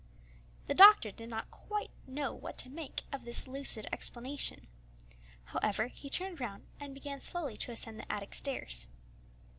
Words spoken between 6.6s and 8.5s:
and began slowly to ascend the attic